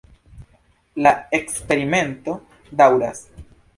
[1.07, 2.35] La eksperimento
[2.81, 3.23] daŭras.